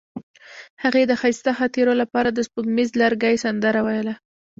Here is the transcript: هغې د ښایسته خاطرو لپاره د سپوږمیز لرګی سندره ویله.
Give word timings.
هغې 0.83 1.03
د 1.07 1.11
ښایسته 1.21 1.51
خاطرو 1.59 1.93
لپاره 2.01 2.29
د 2.31 2.39
سپوږمیز 2.47 2.89
لرګی 3.01 3.35
سندره 3.43 3.81
ویله. 3.87 4.13